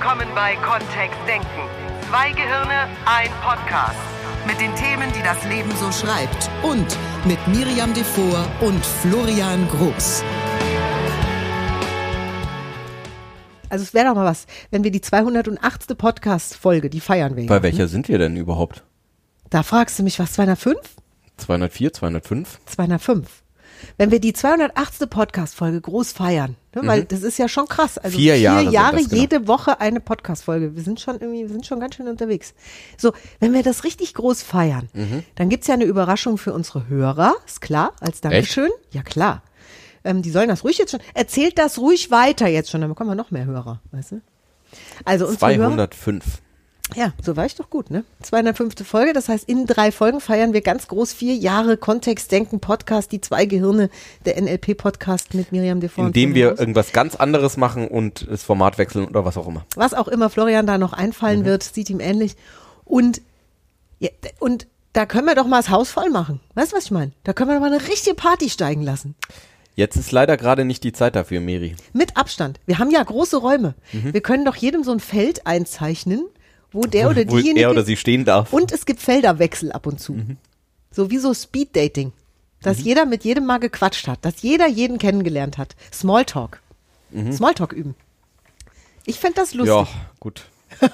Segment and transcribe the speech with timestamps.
[0.00, 1.46] willkommen bei Kontext Denken.
[2.08, 3.98] Zwei Gehirne, ein Podcast.
[4.46, 6.48] Mit den Themen, die das Leben so schreibt.
[6.62, 6.96] Und
[7.26, 10.24] mit Miriam Devor und Florian Groß.
[13.68, 15.98] Also es wäre doch mal was, wenn wir die 208.
[15.98, 17.44] Podcast-Folge, die feiern wir.
[17.44, 17.88] Bei ja, welcher ne?
[17.88, 18.84] sind wir denn überhaupt?
[19.50, 20.78] Da fragst du mich, was, 205?
[21.36, 22.58] 204, 205?
[22.64, 23.42] 205.
[23.98, 25.10] Wenn wir die 208.
[25.10, 27.98] Podcast-Folge groß feiern, ne, weil das ist ja schon krass.
[27.98, 28.22] Also Mhm.
[28.22, 29.20] Vier Jahre Jahre das, genau.
[29.22, 30.76] jede Woche eine Podcast-Folge.
[30.76, 32.54] Wir sind schon irgendwie, wir sind schon ganz schön unterwegs.
[32.96, 35.24] So, wenn wir das richtig groß feiern, Mhm.
[35.34, 38.70] dann gibt's ja eine Überraschung für unsere Hörer, ist klar, als Dankeschön.
[38.92, 39.42] Ja, klar.
[40.04, 43.10] Ähm, die sollen das ruhig jetzt schon, erzählt das ruhig weiter jetzt schon, dann bekommen
[43.10, 44.20] wir noch mehr Hörer, weißt du?
[45.04, 46.24] Also unsere Hörer, 205.
[46.94, 48.04] ja, so war ich doch gut, ne?
[48.22, 48.86] 205.
[48.86, 53.20] Folge, das heißt, in drei Folgen feiern wir ganz groß vier Jahre Kontextdenken Podcast, die
[53.20, 53.90] zwei Gehirne,
[54.24, 56.06] der NLP Podcast mit Miriam Devon.
[56.06, 59.64] Indem wir irgendwas ganz anderes machen und das Format wechseln oder was auch immer.
[59.76, 62.36] was auch immer Florian da noch einfallen wird, sieht ihm ähnlich.
[62.84, 63.20] Und,
[63.98, 66.40] ja, und da können wir doch mal das Haus voll machen.
[66.54, 67.12] Weißt du, was ich meine?
[67.24, 69.14] Da können wir doch mal eine richtige Party steigen lassen.
[69.76, 71.76] Jetzt ist leider gerade nicht die Zeit dafür, Miri.
[71.92, 72.58] Mit Abstand.
[72.66, 73.74] Wir haben ja große Räume.
[73.92, 76.26] Wir können doch jedem so ein Feld einzeichnen,
[76.72, 77.60] wo der oder Wo diejenige.
[77.64, 78.52] er oder sie stehen darf.
[78.52, 80.16] Und es gibt Felderwechsel ab und zu.
[80.90, 82.12] So wie so Speed Dating.
[82.62, 85.74] Dass jeder mit jedem mal gequatscht hat, dass jeder jeden kennengelernt hat.
[85.92, 86.60] Smalltalk.
[87.32, 87.94] Smalltalk üben.
[89.06, 89.74] Ich fände das lustig.
[89.74, 89.88] ja,
[90.20, 90.44] gut.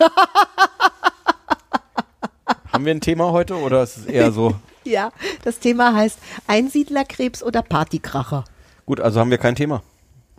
[2.73, 4.55] Haben wir ein Thema heute oder ist es eher so?
[4.85, 5.11] Ja,
[5.43, 8.45] das Thema heißt Einsiedlerkrebs oder Partykracher.
[8.87, 9.83] Gut, also haben wir kein Thema.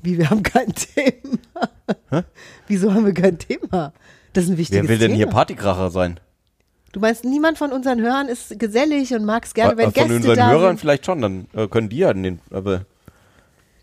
[0.01, 2.23] Wie, wir haben kein Thema.
[2.65, 3.91] Wieso haben wir kein Thema?
[4.37, 5.17] Das ist ein wichtiges Wer will denn Thema.
[5.17, 6.19] hier Partykracher sein?
[6.91, 10.15] Du meinst, niemand von unseren Hörern ist gesellig und mag es gerne, wenn Von Gäste
[10.15, 10.79] unseren da Hörern sind.
[10.79, 12.85] vielleicht schon, dann äh, können die ja den, aber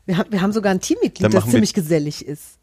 [0.07, 2.61] Wir haben, wir haben sogar ein Teammitglied, das ziemlich gesellig ist.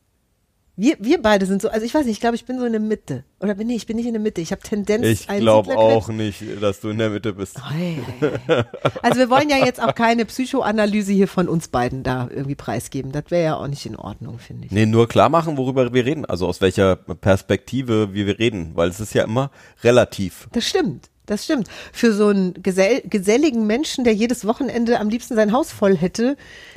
[0.78, 2.72] Wir, wir beide sind so, also ich weiß nicht, ich glaube, ich bin so in
[2.72, 3.26] der Mitte.
[3.40, 4.40] Oder bin ich, ich bin nicht in der Mitte.
[4.40, 5.06] Ich habe Tendenz.
[5.06, 7.58] ich glaube auch nicht, dass du in der Mitte bist.
[7.58, 8.64] Ei, ei, ei.
[9.02, 13.12] Also wir wollen ja jetzt auch keine Psychoanalyse hier von uns beiden da irgendwie preisgeben.
[13.12, 14.72] Das wäre ja auch nicht in Ordnung, finde ich.
[14.72, 18.90] Nee, nur klar machen, worüber wir reden, also aus welcher Perspektive wie wir reden, weil
[18.90, 19.52] es ist ja immer
[19.84, 20.48] relativ.
[20.54, 21.10] Das stimmt.
[21.26, 21.68] Das stimmt.
[21.94, 26.36] Für so einen gesell geselligen Menschen, der jedes Wochenende am liebsten sein Haus voll hätte,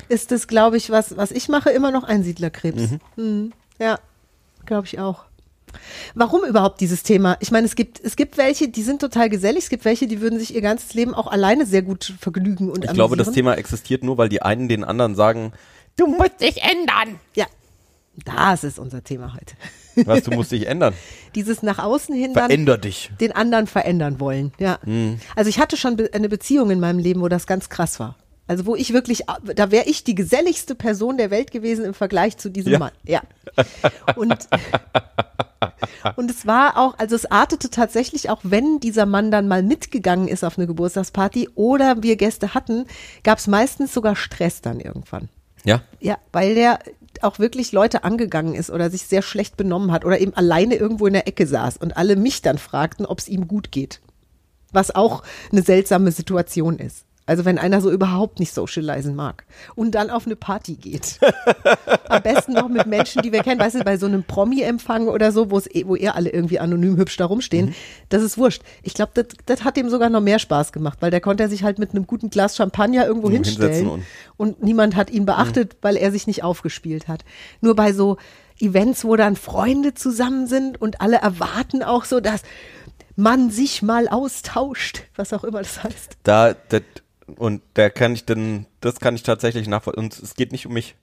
[0.08, 2.90] ist das, glaube ich, was, was ich mache, immer noch Einsiedlerkrebs.
[3.16, 3.98] Hm, ja,
[4.66, 5.24] glaube ich auch.
[6.14, 7.36] Warum überhaupt dieses Thema?
[7.40, 10.20] Ich meine, es gibt, es gibt welche, die sind total gesellig, es gibt welche, die
[10.20, 13.32] würden sich ihr ganzes Leben auch alleine sehr gut vergnügen und Ich glaube, das.
[13.32, 15.52] Thema existiert nur, weil die einen den anderen sagen,
[15.96, 17.18] du musst dich ändern.
[17.34, 17.46] Ja,
[18.24, 19.54] das ist unser Thema heute.
[20.06, 20.94] Was, du musst dich ändern.
[21.34, 23.10] Dieses nach außen hin dann Veränder dich.
[23.20, 24.52] den anderen verändern wollen.
[24.58, 24.78] Ja.
[25.36, 28.16] Also ich hatte schon eine Beziehung in meinem Leben, wo das ganz krass war.
[28.46, 29.24] Also wo ich wirklich,
[29.54, 32.78] da wäre ich die geselligste Person der Welt gewesen im Vergleich zu diesem Ja.
[32.78, 32.92] Mann.
[33.04, 33.22] Ja.
[34.16, 34.48] Und,
[36.16, 40.28] und es war auch, also es artete tatsächlich auch, wenn dieser Mann dann mal mitgegangen
[40.28, 42.84] ist auf eine Geburtstagsparty oder wir Gäste hatten,
[43.22, 45.30] gab es meistens sogar Stress dann irgendwann.
[45.64, 45.80] Ja?
[46.00, 46.80] Ja, weil der
[47.22, 51.06] auch wirklich Leute angegangen ist oder sich sehr schlecht benommen hat oder eben alleine irgendwo
[51.06, 54.00] in der Ecke saß und alle mich dann fragten, ob es ihm gut geht.
[54.72, 57.06] Was auch eine seltsame Situation ist.
[57.26, 61.18] Also wenn einer so überhaupt nicht socialisen mag und dann auf eine Party geht.
[62.08, 65.32] Am besten noch mit Menschen, die wir kennen, weißt du, bei so einem Promi-Empfang oder
[65.32, 67.74] so, wo es eh- wo eher alle irgendwie anonym hübsch da rumstehen,
[68.10, 68.62] das ist wurscht.
[68.82, 71.48] Ich glaube, das, das hat ihm sogar noch mehr Spaß gemacht, weil der konnte er
[71.48, 74.04] sich halt mit einem guten Glas Champagner irgendwo Mhm, hinstellen und-
[74.36, 77.24] und niemand hat ihn beachtet, weil er sich nicht aufgespielt hat.
[77.62, 78.18] Nur bei so
[78.60, 82.42] Events, wo dann Freunde zusammen sind und alle erwarten auch so, dass
[83.16, 86.18] man sich mal austauscht, was auch immer das heißt.
[86.24, 86.82] Da, das,
[87.36, 90.04] und da kann ich dann, das kann ich tatsächlich nachvollziehen.
[90.04, 90.94] Und es geht nicht um mich.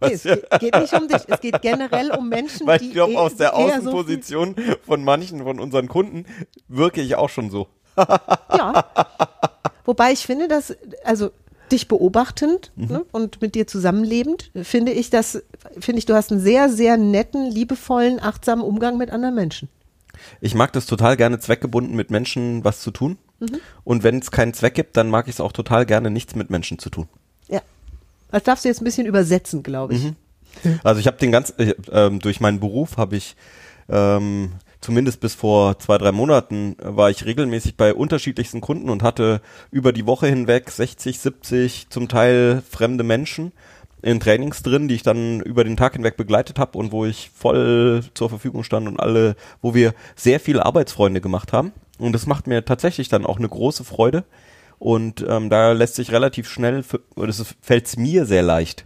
[0.00, 2.92] Nee, es geht, geht nicht um dich, es geht generell um Menschen, Weil die ich
[2.92, 4.54] glaube, eh- aus der eher so Außenposition
[4.86, 6.24] von manchen von unseren Kunden
[6.68, 7.66] wirke ich auch schon so.
[7.96, 8.84] Ja.
[9.84, 11.30] Wobei ich finde, dass, also
[11.72, 12.86] dich beobachtend Mhm.
[12.86, 15.42] ne, und mit dir zusammenlebend, finde ich, dass,
[15.80, 19.68] finde ich, du hast einen sehr, sehr netten, liebevollen, achtsamen Umgang mit anderen Menschen.
[20.40, 23.18] Ich mag das total gerne, zweckgebunden mit Menschen was zu tun.
[23.40, 23.60] Mhm.
[23.84, 26.50] Und wenn es keinen Zweck gibt, dann mag ich es auch total gerne, nichts mit
[26.50, 27.08] Menschen zu tun.
[27.48, 27.62] Ja.
[28.30, 30.12] Das darfst du jetzt ein bisschen übersetzen, glaube ich.
[30.82, 33.36] Also ich habe den ganz, äh, durch meinen Beruf habe ich
[33.88, 39.02] ähm, zumindest bis vor zwei, drei Monaten äh, war ich regelmäßig bei unterschiedlichsten Kunden und
[39.02, 39.40] hatte
[39.70, 43.52] über die Woche hinweg 60, 70 zum Teil fremde Menschen
[44.02, 47.30] in Trainings drin, die ich dann über den Tag hinweg begleitet habe und wo ich
[47.34, 51.72] voll zur Verfügung stand und alle, wo wir sehr viele Arbeitsfreunde gemacht haben.
[51.98, 54.24] Und das macht mir tatsächlich dann auch eine große Freude.
[54.78, 56.84] Und ähm, da lässt sich relativ schnell,
[57.16, 58.84] oder es fällt mir sehr leicht,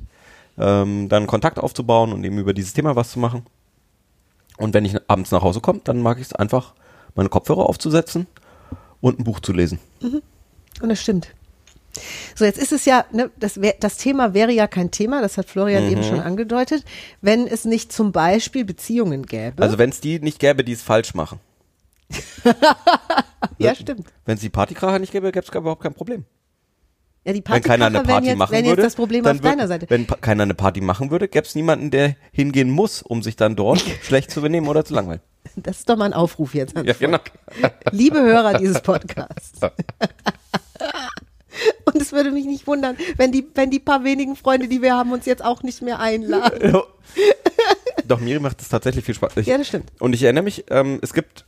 [0.58, 3.44] ähm, dann Kontakt aufzubauen und eben über dieses Thema was zu machen.
[4.56, 6.74] Und wenn ich abends nach Hause komme, dann mag ich es einfach,
[7.14, 8.26] meine Kopfhörer aufzusetzen
[9.00, 9.78] und ein Buch zu lesen.
[10.00, 11.28] Und das stimmt.
[12.34, 15.36] So, jetzt ist es ja, ne, das, wär, das Thema wäre ja kein Thema, das
[15.36, 16.84] hat Florian eben schon angedeutet,
[17.20, 19.62] wenn es nicht zum Beispiel Beziehungen gäbe.
[19.62, 21.38] Also wenn es die nicht gäbe, die es falsch machen.
[23.58, 24.06] ja, stimmt.
[24.24, 26.24] Wenn es die Partykracher nicht gäbe, gäbe es überhaupt kein Problem.
[27.24, 29.86] Ja, die Wenn keiner eine Party jetzt, machen würde, das Problem dann auf deiner Seite.
[29.88, 33.54] Wenn keiner eine Party machen würde, gäbe es niemanden, der hingehen muss, um sich dann
[33.54, 35.20] dort schlecht zu benehmen oder zu langweilen.
[35.54, 36.74] Das ist doch mal ein Aufruf jetzt.
[36.76, 37.18] Ja, genau.
[37.92, 39.60] Liebe Hörer dieses Podcasts.
[41.84, 44.94] Und es würde mich nicht wundern, wenn die, wenn die paar wenigen Freunde, die wir
[44.94, 46.82] haben, uns jetzt auch nicht mehr einladen.
[48.08, 49.36] Doch, Miri macht es tatsächlich viel Spaß.
[49.36, 49.92] Ich, Ja, das stimmt.
[50.00, 51.44] Und ich erinnere mich, ähm, es gibt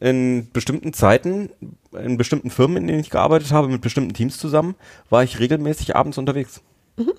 [0.00, 1.50] in bestimmten Zeiten,
[1.92, 4.74] in bestimmten Firmen, in denen ich gearbeitet habe, mit bestimmten Teams zusammen,
[5.10, 6.60] war ich regelmäßig abends unterwegs.
[6.96, 7.12] Mhm.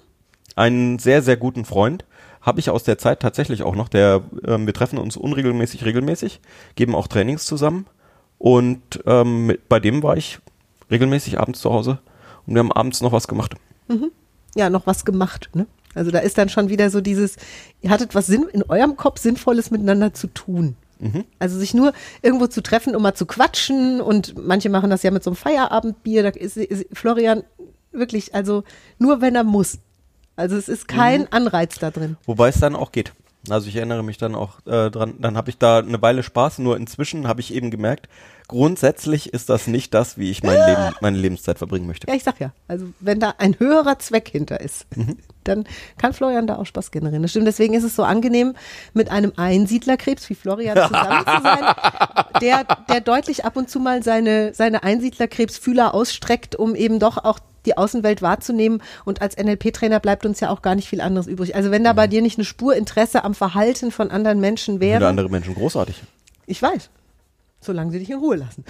[0.55, 2.05] Einen sehr, sehr guten Freund
[2.41, 3.89] habe ich aus der Zeit tatsächlich auch noch.
[3.89, 6.39] Der, ähm, wir treffen uns unregelmäßig, regelmäßig,
[6.75, 7.85] geben auch Trainings zusammen.
[8.37, 10.39] Und ähm, mit, bei dem war ich
[10.91, 11.99] regelmäßig abends zu Hause
[12.45, 13.55] und wir haben abends noch was gemacht.
[14.55, 15.49] Ja, noch was gemacht.
[15.53, 15.67] Ne?
[15.93, 17.37] Also da ist dann schon wieder so dieses,
[17.81, 20.75] ihr hattet was Sinn, in eurem Kopf Sinnvolles miteinander zu tun.
[21.39, 25.11] Also sich nur irgendwo zu treffen, um mal zu quatschen und manche machen das ja
[25.11, 26.23] mit so einem Feierabendbier.
[26.23, 27.43] Da ist, ist Florian
[27.91, 28.63] wirklich, also
[28.97, 29.79] nur wenn er muss.
[30.35, 32.17] Also es ist kein Anreiz da drin.
[32.25, 33.13] Wobei es dann auch geht.
[33.49, 36.59] Also ich erinnere mich dann auch äh, dran, dann habe ich da eine Weile Spaß,
[36.59, 38.09] nur inzwischen habe ich eben gemerkt,
[38.47, 42.07] grundsätzlich ist das nicht das, wie ich mein Leben, meine Lebenszeit verbringen möchte.
[42.07, 42.51] Ja, ich sag ja.
[42.67, 44.85] Also wenn da ein höherer Zweck hinter ist,
[45.43, 45.65] dann
[45.97, 47.21] kann Florian da auch Spaß generieren.
[47.21, 47.47] Das stimmt.
[47.47, 48.53] Deswegen ist es so angenehm,
[48.93, 51.75] mit einem Einsiedlerkrebs wie Florian zusammen zu sein,
[52.41, 57.39] der, der deutlich ab und zu mal seine, seine Einsiedlerkrebsfühler ausstreckt, um eben doch auch
[57.67, 58.81] die Außenwelt wahrzunehmen.
[59.05, 61.55] Und als NLP-Trainer bleibt uns ja auch gar nicht viel anderes übrig.
[61.55, 64.81] Also wenn da bei dir nicht eine Spur Interesse am Verhalten von anderen Menschen Für
[64.81, 66.01] wäre, andere Menschen großartig.
[66.47, 66.89] ich weiß,
[67.59, 68.63] solange sie dich in Ruhe lassen.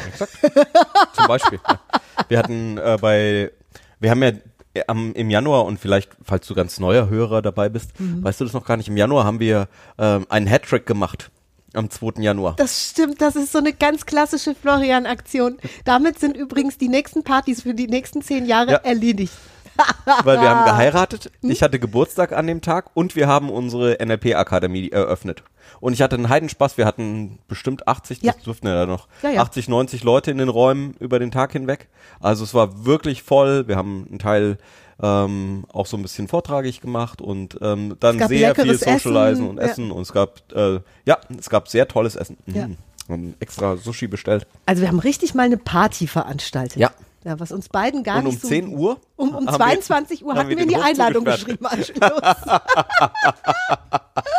[1.13, 1.59] Zum Beispiel.
[1.67, 1.79] ja.
[2.27, 3.51] Wir hatten äh, bei,
[3.99, 4.31] wir haben ja
[4.73, 8.45] äh, am, im Januar und vielleicht, falls du ganz neuer Hörer dabei bist, weißt du
[8.45, 9.67] das noch gar nicht, im Januar haben wir
[9.97, 11.29] ähm, einen Hattrick gemacht.
[11.73, 12.21] Am 2.
[12.21, 12.55] Januar.
[12.55, 15.57] Das stimmt, das ist so eine ganz klassische Florian-Aktion.
[15.85, 18.77] Damit sind übrigens die nächsten Partys für die nächsten zehn Jahre Ja.
[18.77, 19.33] erledigt.
[20.23, 24.89] Weil wir haben geheiratet, ich hatte Geburtstag an dem Tag und wir haben unsere NLP-Akademie
[24.89, 25.43] eröffnet.
[25.79, 28.31] Und ich hatte einen Heidenspaß, wir hatten bestimmt 80, Ja.
[28.33, 29.41] das durften wir da noch, Ja, ja.
[29.41, 31.89] 80, 90 Leute in den Räumen über den Tag hinweg.
[32.19, 34.57] Also es war wirklich voll, wir haben einen Teil
[35.01, 39.57] ähm, auch so ein bisschen vortragig gemacht und ähm, dann sehr viel Socializen Essen, und
[39.57, 39.63] ja.
[39.63, 42.38] Essen und es gab, äh, ja, es gab sehr tolles Essen.
[42.45, 42.55] Mhm.
[42.55, 42.67] Ja.
[43.09, 44.47] Haben extra Sushi bestellt.
[44.65, 46.77] Also wir haben richtig mal eine Party veranstaltet.
[46.77, 46.91] Ja.
[47.23, 49.53] Ja, was uns beiden gar Und um nicht so 10 Uhr Um, um haben wir-
[49.57, 51.65] 22 Uhr hatten wir wir die Einladung geschrieben.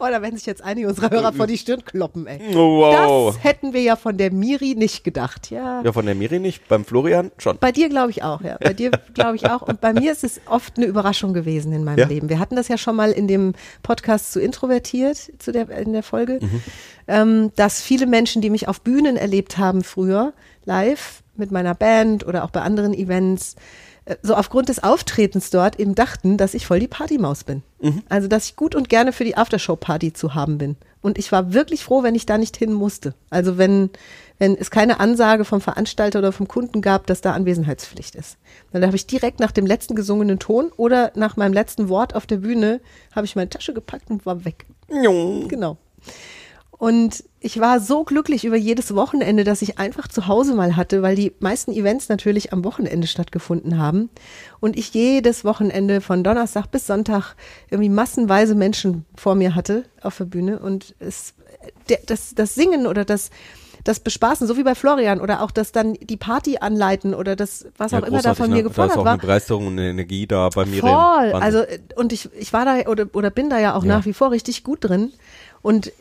[0.00, 2.40] Oh, da werden sich jetzt einige unserer Hörer vor die Stirn kloppen, ey.
[2.56, 3.34] Oh, wow.
[3.34, 5.50] Das hätten wir ja von der Miri nicht gedacht.
[5.50, 5.82] Ja.
[5.82, 7.58] Ja, von der Miri nicht, beim Florian schon.
[7.58, 8.56] Bei dir glaube ich auch, ja.
[8.60, 9.62] Bei dir glaube ich auch.
[9.62, 12.06] Und bei mir ist es oft eine Überraschung gewesen in meinem Ja?
[12.06, 12.28] Leben.
[12.30, 13.52] Wir hatten das ja schon mal in dem
[13.82, 16.40] Podcast zu Introvertiert, zu der, in der Folge,
[17.06, 20.32] ähm, dass viele Menschen, die mich auf Bühnen erlebt haben früher,
[20.64, 23.56] live mit meiner Band oder auch bei anderen Events,
[24.22, 27.62] so aufgrund des Auftretens dort eben dachten, dass ich voll die Partymaus bin.
[28.08, 30.76] Also, dass ich gut und gerne für die Aftershow-Party zu haben bin.
[31.02, 33.14] Und ich war wirklich froh, wenn ich da nicht hin musste.
[33.30, 33.90] Also, wenn,
[34.38, 38.36] wenn es keine Ansage vom Veranstalter oder vom Kunden gab, dass da Anwesenheitspflicht ist.
[38.72, 42.26] Dann habe ich direkt nach dem letzten gesungenen Ton oder nach meinem letzten Wort auf
[42.26, 42.80] der Bühne,
[43.14, 44.66] habe ich meine Tasche gepackt und war weg.
[45.48, 45.78] Genau.
[46.80, 51.02] Und ich war so glücklich über jedes Wochenende, dass ich einfach zu Hause mal hatte,
[51.02, 54.08] weil die meisten Events natürlich am Wochenende stattgefunden haben.
[54.60, 57.34] Und ich jedes Wochenende von Donnerstag bis Sonntag
[57.68, 60.58] irgendwie massenweise Menschen vor mir hatte auf der Bühne.
[60.58, 61.34] Und es,
[62.06, 63.28] das, das Singen oder das,
[63.84, 67.66] das Bespaßen, so wie bei Florian, oder auch das dann die Party anleiten oder das,
[67.76, 69.12] was auch immer da von mir Da ist gefordert auch war.
[69.12, 70.80] eine Begeisterung und eine Energie da bei mir.
[70.80, 70.90] Voll.
[70.92, 71.62] Also,
[71.96, 73.98] und ich, ich war da oder, oder bin da ja auch Ja.
[73.98, 75.12] nach wie vor richtig gut drin.
[75.60, 75.92] Und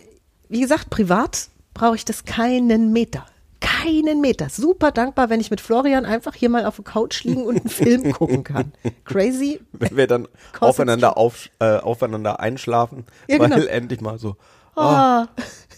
[0.50, 3.26] wie gesagt, privat brauche ich das keinen Meter.
[3.62, 4.50] Keinen Meter.
[4.50, 7.70] Super dankbar, wenn ich mit Florian einfach hier mal auf der Couch liegen und einen
[7.70, 8.72] Film gucken kann.
[9.06, 9.60] Crazy.
[9.74, 10.28] wenn wir dann
[10.60, 13.66] aufeinander, auf, äh, aufeinander einschlafen, Ja, weil genau.
[13.66, 14.36] endlich mal so,
[14.76, 15.28] Ah,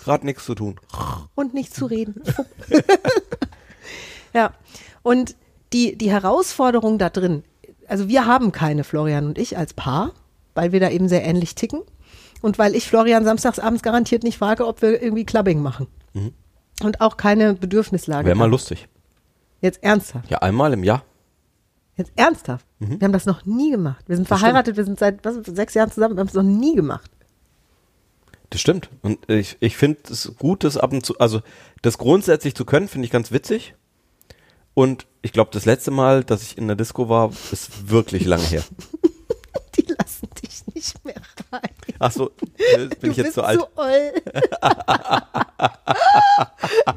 [0.03, 0.79] gerade nichts zu tun.
[1.35, 2.21] und nicht zu reden.
[4.33, 4.53] ja.
[5.03, 5.35] Und
[5.73, 7.43] die, die Herausforderung da drin,
[7.87, 10.11] also wir haben keine, Florian und ich als Paar,
[10.53, 11.81] weil wir da eben sehr ähnlich ticken.
[12.41, 15.88] Und weil ich Florian samstags abends garantiert nicht frage, ob wir irgendwie Clubbing machen.
[16.83, 18.25] Und auch keine Bedürfnislage.
[18.25, 18.51] Wäre mal haben.
[18.51, 18.88] lustig.
[19.62, 20.29] Jetzt ernsthaft.
[20.29, 21.03] Ja, einmal im Jahr.
[21.95, 22.65] Jetzt ernsthaft.
[22.79, 24.03] Wir haben das noch nie gemacht.
[24.07, 26.75] Wir sind verheiratet, wir sind seit was, sechs Jahren zusammen, wir haben es noch nie
[26.75, 27.12] gemacht.
[28.50, 28.89] Das stimmt.
[29.01, 31.41] Und ich, ich finde es gut, das ab und zu, also
[31.83, 33.75] das grundsätzlich zu können, finde ich ganz witzig.
[34.74, 38.43] Und ich glaube, das letzte Mal, dass ich in der Disco war, ist wirklich lange
[38.43, 38.63] her.
[39.75, 41.21] Die lassen dich nicht mehr.
[42.01, 43.60] Ach so, äh, bin du ich jetzt zu alt?
[43.60, 44.12] zu oll.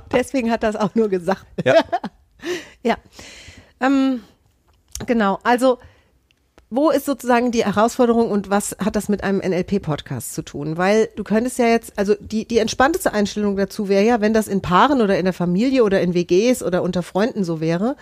[0.13, 1.47] Deswegen hat das auch nur gesagt.
[1.65, 1.75] Ja.
[2.83, 2.99] Ja.
[3.81, 4.23] Ähm,
[5.07, 5.79] genau, also
[6.69, 10.77] wo ist sozusagen die Herausforderung und was hat das mit einem NLP-Podcast zu tun?
[10.77, 14.47] Weil du könntest ja jetzt, also die, die entspannteste Einstellung dazu wäre ja, wenn das
[14.47, 17.97] in Paaren oder in der Familie oder in WGs oder unter Freunden so wäre,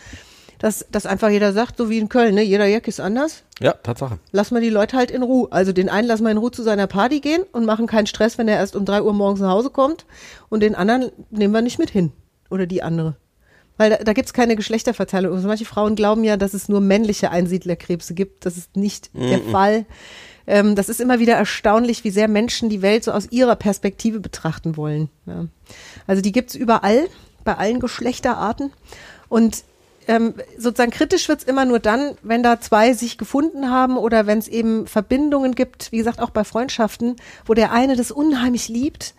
[0.62, 3.42] dass, dass einfach jeder sagt, so wie in Köln, ne, jeder Jack ist anders.
[3.58, 4.20] Ja, Tatsache.
[4.30, 5.48] Lass mal die Leute halt in Ruhe.
[5.50, 8.38] Also den einen lassen wir in Ruhe zu seiner Party gehen und machen keinen Stress,
[8.38, 10.06] wenn er erst um drei Uhr morgens nach Hause kommt.
[10.48, 12.12] Und den anderen nehmen wir nicht mit hin.
[12.48, 13.16] Oder die andere.
[13.76, 15.34] Weil da, da gibt's keine Geschlechterverteilung.
[15.34, 18.46] Also manche Frauen glauben ja, dass es nur männliche Einsiedlerkrebse gibt.
[18.46, 19.84] Das ist nicht der Fall.
[20.46, 24.20] Ähm, das ist immer wieder erstaunlich, wie sehr Menschen die Welt so aus ihrer Perspektive
[24.20, 25.08] betrachten wollen.
[25.26, 25.46] Ja.
[26.06, 27.08] Also die gibt's überall,
[27.42, 28.70] bei allen Geschlechterarten.
[29.28, 29.64] Und
[30.08, 34.38] ähm, sozusagen kritisch wird's immer nur dann, wenn da zwei sich gefunden haben oder wenn
[34.38, 37.16] es eben Verbindungen gibt, wie gesagt, auch bei Freundschaften,
[37.46, 39.14] wo der eine das unheimlich liebt.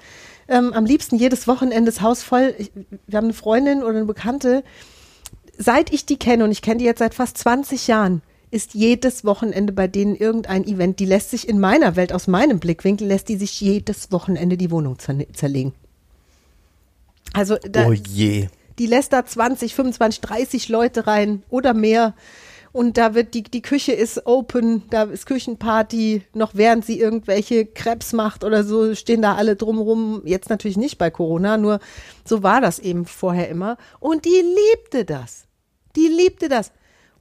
[0.47, 2.53] Ähm, am liebsten jedes Wochenende das Haus voll.
[2.57, 2.71] Ich,
[3.07, 4.63] wir haben eine Freundin oder eine Bekannte,
[5.57, 8.21] seit ich die kenne, und ich kenne die jetzt seit fast 20 Jahren,
[8.51, 10.99] ist jedes Wochenende bei denen irgendein Event.
[10.99, 14.69] Die lässt sich in meiner Welt, aus meinem Blickwinkel, lässt die sich jedes Wochenende die
[14.69, 15.73] Wohnung zerlegen.
[17.33, 18.47] Also da, Oh je.
[18.79, 22.13] Die lässt da 20, 25, 30 Leute rein oder mehr.
[22.73, 27.67] Und da wird die, die Küche ist open, da ist Küchenparty, noch während sie irgendwelche
[27.67, 30.23] Krebs macht oder so, stehen da alle drumrum.
[30.25, 31.79] Jetzt natürlich nicht bei Corona, nur
[32.25, 33.77] so war das eben vorher immer.
[33.99, 35.43] Und die liebte das.
[35.95, 36.71] Die liebte das.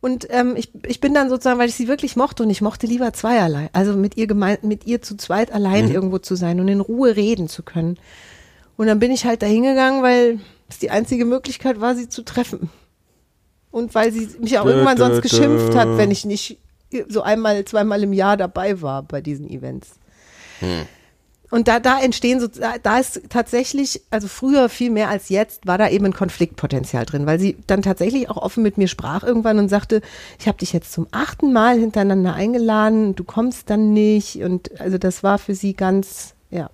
[0.01, 2.87] Und ähm, ich, ich bin dann sozusagen, weil ich sie wirklich mochte und ich mochte
[2.87, 3.69] lieber zweierlei.
[3.75, 7.15] Also mit ihr gemein, mit ihr zu zweit allein irgendwo zu sein und in Ruhe
[7.15, 7.99] reden zu können.
[8.77, 10.41] Und dann bin ich halt da hingegangen, weil
[10.73, 12.71] es die einzige Möglichkeit war, sie zu treffen.
[13.71, 16.59] Und weil sie mich auch irgendwann sonst geschimpft hat, wenn ich nicht
[17.09, 19.95] so einmal, zweimal im Jahr dabei war bei diesen Events.
[21.51, 25.67] Und da, da entstehen so, da, da ist tatsächlich, also früher viel mehr als jetzt,
[25.67, 29.23] war da eben ein Konfliktpotenzial drin, weil sie dann tatsächlich auch offen mit mir sprach
[29.23, 30.01] irgendwann und sagte,
[30.39, 34.37] ich habe dich jetzt zum achten Mal hintereinander eingeladen, du kommst dann nicht.
[34.37, 36.71] Und also das war für sie ganz, ja.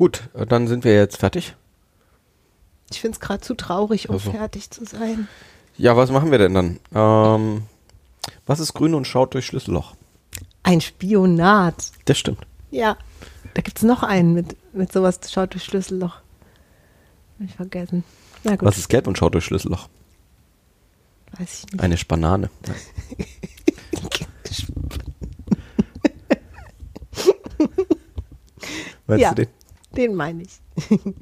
[0.00, 1.54] Gut, dann sind wir jetzt fertig.
[2.90, 4.30] Ich finde es gerade zu traurig, um Also.
[4.30, 5.28] fertig zu sein.
[5.76, 6.80] Ja, was machen wir denn dann?
[6.94, 7.64] Ähm,
[8.46, 9.94] was ist grün und schaut durch Schlüsselloch?
[10.62, 11.92] Ein Spionat.
[12.06, 12.46] Das stimmt.
[12.70, 12.96] Ja.
[13.52, 16.14] Da gibt's noch einen mit, mit sowas, schaut durch Schlüsselloch.
[16.14, 16.22] Hab
[17.44, 18.02] ich vergessen.
[18.42, 19.90] Na gut, Was ist gelb und schaut durch Schlüsselloch?
[21.38, 21.82] weiß ich nicht.
[21.82, 22.48] Eine Spanane.
[29.06, 29.59] Weißt ja, du den?
[29.96, 30.60] Den meine ich.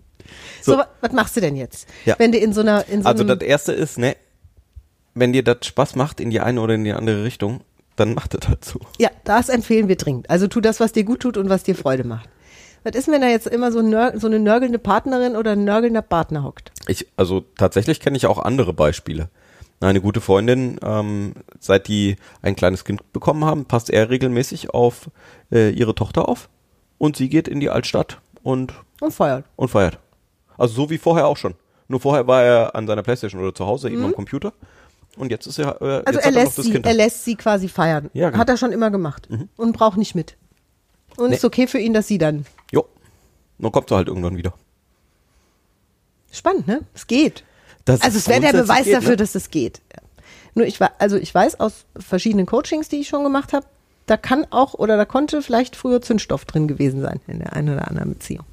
[0.60, 0.72] So.
[0.72, 1.88] So, wa- was machst du denn jetzt?
[2.04, 2.14] Ja.
[2.18, 4.14] Wenn du in so einer, in so Also das erste ist, ne,
[5.14, 7.62] wenn dir das Spaß macht in die eine oder in die andere Richtung,
[7.96, 8.78] dann mach das halt so.
[8.98, 10.28] ja, das empfehlen wir dringend.
[10.28, 12.28] Also tu das, was dir gut tut und was dir Freude macht.
[12.84, 16.02] Was ist, wenn da jetzt immer so, nör, so eine nörgelnde Partnerin oder ein nörgelnder
[16.02, 16.72] Partner hockt?
[16.88, 19.30] Ich, also tatsächlich kenne ich auch andere Beispiele.
[19.80, 25.08] Eine gute Freundin, ähm, seit die ein kleines Kind bekommen haben, passt er regelmäßig auf
[25.50, 26.48] äh, ihre Tochter auf
[26.98, 29.44] und sie geht in die Altstadt und, Und feuert.
[29.56, 29.98] und feiert.
[30.56, 31.54] Also so wie vorher auch schon.
[31.86, 34.52] Nur vorher war er an seiner Playstation oder zu Hause eben am Computer
[35.16, 36.02] und jetzt ist er, äh, Mhm.
[36.06, 38.10] Also jetzt er lässt, das sie, er lässt sie quasi feiern.
[38.12, 38.40] Ja, genau.
[38.40, 39.28] Hat er schon immer gemacht.
[39.56, 40.36] Und braucht nicht mit.
[41.16, 41.36] Und Nee.
[41.36, 42.46] ist okay für ihn, dass sie dann.
[42.72, 42.86] Jo,
[43.58, 44.52] dann kommt sie halt irgendwann wieder.
[46.32, 46.80] Spannend, ne?
[46.94, 47.44] Es geht.
[47.84, 49.16] Das Also es wäre der Beweis geht, dafür, ne?
[49.16, 49.80] dass es geht.
[50.54, 53.66] Nur ich war, also ich weiß aus verschiedenen Coachings, die ich schon gemacht habe,
[54.10, 57.74] da kann auch oder da konnte vielleicht früher Zündstoff drin gewesen sein in der einen
[57.74, 58.44] oder anderen Beziehung.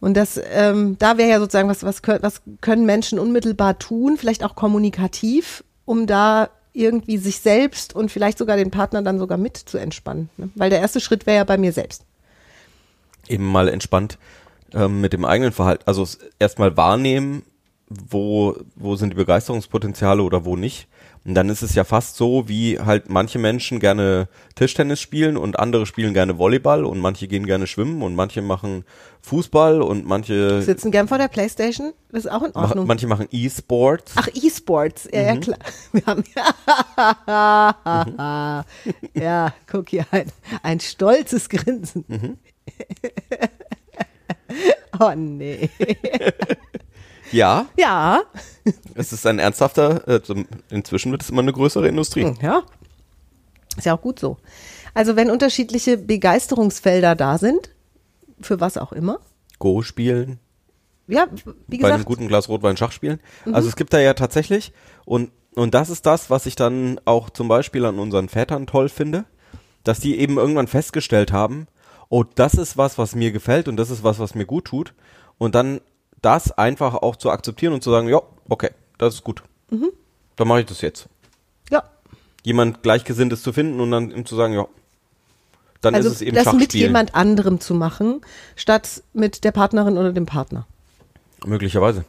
[0.00, 4.44] Und das, ähm, da wäre ja sozusagen, was, was, was können Menschen unmittelbar tun, vielleicht
[4.44, 9.56] auch kommunikativ, um da irgendwie sich selbst und vielleicht sogar den Partner dann sogar mit
[9.56, 10.28] zu entspannen.
[10.36, 10.50] Ne?
[10.56, 12.04] Weil der erste Schritt wäre ja bei mir selbst.
[13.28, 14.18] eben mal entspannt
[14.74, 16.06] ähm, mit dem eigenen Verhalten, also
[16.38, 17.42] erstmal wahrnehmen,
[17.88, 20.88] wo, wo sind die Begeisterungspotenziale oder wo nicht.
[21.26, 25.58] Und dann ist es ja fast so, wie halt manche Menschen gerne Tischtennis spielen und
[25.58, 28.84] andere spielen gerne Volleyball und manche gehen gerne schwimmen und manche machen
[29.22, 32.86] Fußball und manche, Sitzen gern vor der Playstation, das ist auch in Ordnung.
[32.86, 34.12] manche machen E-Sports.
[34.16, 35.26] Ach, E-Sports, ja, Mhm.
[35.26, 35.58] ja, klar.
[35.92, 36.24] Wir haben
[39.14, 40.30] ja, guck hier, ein,
[40.62, 42.04] ein stolzes Grinsen.
[42.06, 42.36] Mhm.
[45.00, 45.70] oh nee.
[47.32, 48.22] Ja, Ja,
[48.94, 50.20] es ist ein ernsthafter, äh,
[50.70, 52.32] inzwischen wird es immer eine größere Industrie.
[52.42, 52.62] ja.
[53.76, 54.36] Ist ja auch gut so.
[54.94, 57.70] Also wenn unterschiedliche Begeisterungsfelder da sind,
[58.40, 59.18] für was auch immer.
[59.58, 60.38] Go spielen,
[61.08, 61.26] Ja,
[61.66, 63.20] wie bei einem gesagt, guten Glas Rotwein Schach spielen.
[63.50, 64.72] Also es gibt da ja tatsächlich
[65.04, 68.88] und und das ist das, was ich dann auch zum Beispiel an unseren Vätern toll
[68.88, 69.24] finde,
[69.84, 71.68] dass die eben irgendwann festgestellt haben,
[72.08, 74.94] oh, das ist was, was mir gefällt und das ist was, was mir gut tut
[75.38, 75.80] und dann
[76.24, 79.42] das einfach auch zu akzeptieren und zu sagen, ja, okay, das ist gut,
[80.36, 81.08] dann mache ich das jetzt.
[81.70, 81.82] ja.
[82.42, 84.66] Jemand Gleichgesinntes zu finden und dann ihm zu sagen, ja,
[85.80, 88.20] dann Also ist es eben das mit jemand anderem zu machen,
[88.56, 90.66] statt mit der Partnerin oder dem Partner.
[91.44, 92.04] Möglicherweise.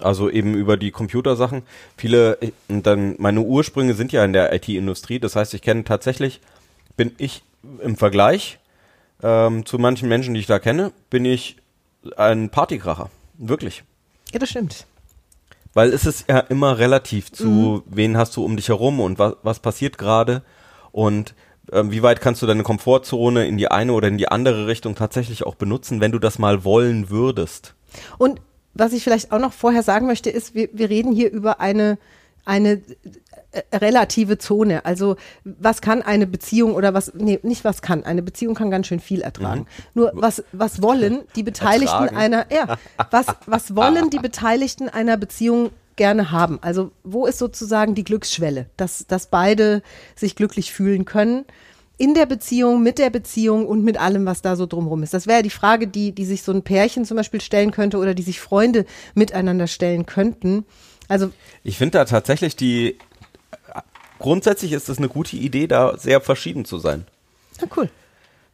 [0.00, 1.62] Also eben über die Computersachen.
[1.96, 2.38] Viele,
[2.68, 5.18] und dann, meine Ursprünge sind ja in der IT-Industrie.
[5.18, 6.40] Das heißt, ich kenne tatsächlich,
[6.96, 7.42] bin ich
[7.82, 8.58] im Vergleich
[9.22, 11.56] ähm, zu manchen Menschen, die ich da kenne, bin ich
[12.16, 13.10] ein Partykracher.
[13.38, 13.84] Wirklich.
[14.32, 14.86] Ja, das stimmt.
[15.74, 19.36] Weil es ist ja immer relativ zu, wen hast du um dich herum und was,
[19.42, 20.42] was passiert gerade
[20.92, 21.34] und
[21.72, 24.94] ähm, wie weit kannst du deine Komfortzone in die eine oder in die andere Richtung
[24.94, 27.74] tatsächlich auch benutzen, wenn du das mal wollen würdest.
[28.16, 28.40] Und
[28.74, 31.98] was ich vielleicht auch noch vorher sagen möchte, ist, wir, wir reden hier über eine,
[32.44, 32.82] eine äh,
[33.72, 34.84] relative Zone.
[34.84, 38.86] Also was kann eine Beziehung oder was, nee, nicht was kann, eine Beziehung kann ganz
[38.86, 39.66] schön viel ertragen.
[39.94, 42.16] Nur was, was wollen die Beteiligten Ertragen?
[42.16, 42.76] einer, ja,
[43.10, 46.58] was, was wollen die Beteiligten einer Beziehung gerne haben?
[46.62, 49.82] Also wo ist sozusagen die Glücksschwelle, dass, dass beide
[50.14, 51.44] sich glücklich fühlen können?
[51.98, 55.12] in der Beziehung, mit der Beziehung und mit allem, was da so drumherum ist.
[55.12, 57.98] Das wäre ja die Frage, die, die sich so ein Pärchen zum Beispiel stellen könnte
[57.98, 60.64] oder die sich Freunde miteinander stellen könnten.
[61.08, 61.30] Also,
[61.64, 62.98] Ich finde da tatsächlich die,
[64.18, 67.06] grundsätzlich ist es eine gute Idee, da sehr verschieden zu sein.
[67.60, 67.90] na cool.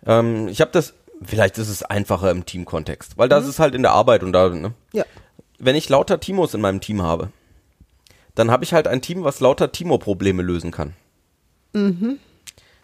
[0.07, 0.95] Ähm, ich habe das,
[1.25, 4.49] vielleicht ist es einfacher im Teamkontext, weil das ist halt in der Arbeit und da,
[4.49, 4.73] ne?
[4.93, 5.05] Ja.
[5.59, 7.31] Wenn ich lauter Timos in meinem Team habe,
[8.35, 10.95] dann habe ich halt ein Team, was lauter Timo-Probleme lösen kann.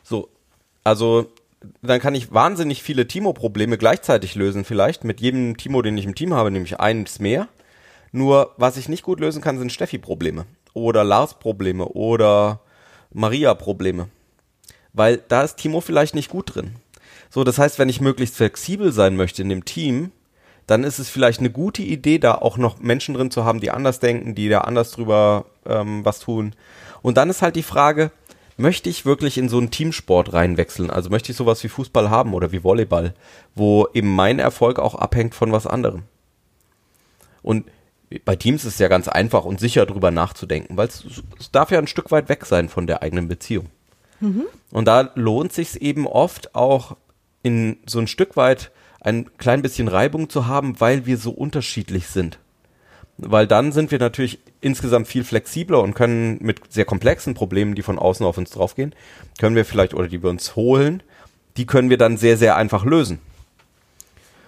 [0.03, 0.29] So,
[0.85, 1.27] also
[1.83, 6.15] dann kann ich wahnsinnig viele Timo-Probleme gleichzeitig lösen, vielleicht mit jedem Timo, den ich im
[6.15, 7.49] Team habe, nämlich eins mehr.
[8.13, 12.61] Nur was ich nicht gut lösen kann, sind Steffi-Probleme oder Lars-Probleme oder
[13.13, 14.09] Maria-Probleme.
[14.93, 16.77] Weil da ist Timo vielleicht nicht gut drin.
[17.29, 20.11] So, das heißt, wenn ich möglichst flexibel sein möchte in dem Team,
[20.67, 23.71] dann ist es vielleicht eine gute Idee, da auch noch Menschen drin zu haben, die
[23.71, 26.55] anders denken, die da anders drüber ähm, was tun.
[27.03, 28.11] Und dann ist halt die Frage,
[28.57, 30.91] möchte ich wirklich in so einen Teamsport reinwechseln?
[30.91, 33.15] Also möchte ich sowas wie Fußball haben oder wie Volleyball,
[33.55, 36.03] wo eben mein Erfolg auch abhängt von was anderem?
[37.43, 37.67] Und
[38.25, 41.05] bei Teams ist es ja ganz einfach und sicher drüber nachzudenken, weil es,
[41.39, 43.67] es darf ja ein Stück weit weg sein von der eigenen Beziehung.
[44.73, 46.97] Und da lohnt sich eben oft auch
[47.43, 48.71] in so ein Stück weit
[49.01, 52.39] ein klein bisschen Reibung zu haben, weil wir so unterschiedlich sind.
[53.17, 57.83] Weil dann sind wir natürlich insgesamt viel flexibler und können mit sehr komplexen Problemen, die
[57.83, 58.95] von außen auf uns draufgehen,
[59.39, 61.03] können wir vielleicht oder die wir uns holen,
[61.57, 63.21] die können wir dann sehr, sehr einfach lösen.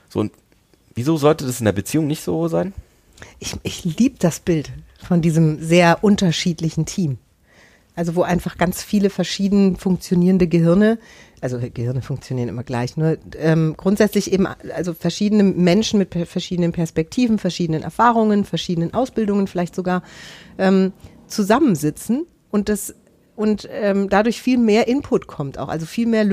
[0.08, 0.32] So und
[0.94, 2.74] wieso sollte das in der Beziehung nicht so sein?
[3.38, 7.18] Ich, ich liebe das Bild von diesem sehr unterschiedlichen Team.
[7.94, 10.98] Also wo einfach ganz viele verschieden funktionierende Gehirne,
[11.42, 17.38] also Gehirne funktionieren immer gleich, nur ähm, grundsätzlich eben also verschiedene Menschen mit verschiedenen Perspektiven,
[17.38, 20.02] verschiedenen Erfahrungen, verschiedenen Ausbildungen vielleicht sogar
[20.56, 20.92] ähm,
[21.26, 22.94] zusammensitzen und das
[23.34, 26.24] und ähm, dadurch viel mehr Input kommt auch, also viel mehr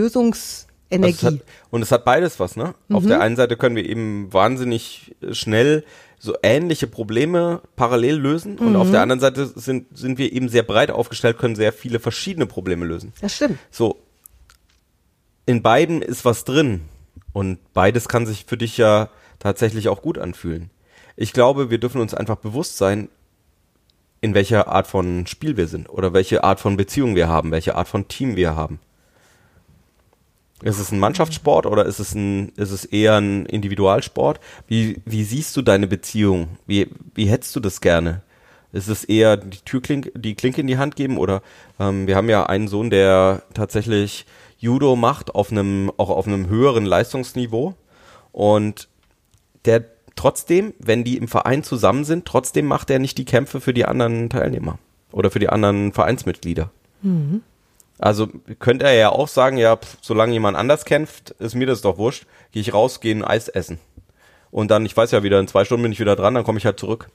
[0.90, 1.26] Lösungsenergie.
[1.26, 2.76] Also es hat, und es hat beides was, ne?
[2.92, 5.84] Auf der einen Seite können wir eben wahnsinnig äh, schnell
[6.22, 10.64] so ähnliche Probleme parallel lösen und auf der anderen Seite sind, sind wir eben sehr
[10.64, 13.14] breit aufgestellt, können sehr viele verschiedene Probleme lösen.
[13.22, 13.58] das stimmt.
[13.72, 13.98] So,
[15.46, 16.82] in beiden ist was drin
[17.32, 20.70] und beides kann sich für dich ja tatsächlich auch gut anfühlen.
[21.16, 23.08] Ich glaube, wir dürfen uns einfach bewusst sein,
[24.22, 27.76] in welcher Art von Spiel wir sind oder welche Art von Beziehung wir haben, welche
[27.76, 28.80] Art von Team wir haben.
[30.62, 34.40] Ist es ein Mannschaftssport oder ist es ein, ist es eher ein Individualsport?
[34.68, 36.50] Wie, wie siehst du deine Beziehung?
[36.68, 38.22] Wie, wie hättest du das gerne?
[38.72, 41.42] Ist es eher die Türklinke, die Klinke in die Hand geben oder
[41.80, 44.26] ähm, wir haben ja einen Sohn, der tatsächlich
[44.60, 47.76] Judo macht auf einem, auch auf einem höheren Leistungsniveau
[48.32, 48.90] und
[49.66, 53.74] der trotzdem, wenn die im Verein zusammen sind, trotzdem macht er nicht die Kämpfe für
[53.74, 54.78] die anderen Teilnehmer
[55.12, 56.70] oder für die anderen Vereinsmitglieder.
[58.00, 58.28] Also
[58.60, 61.98] könnte er ja auch sagen, ja, pf, solange jemand anders kämpft, ist mir das doch
[61.98, 63.78] wurscht, gehe ich raus, gehe ein Eis essen.
[64.52, 66.58] Und dann, ich weiß ja wieder, in zwei Stunden bin ich wieder dran, dann komme
[66.58, 67.10] ich halt zurück.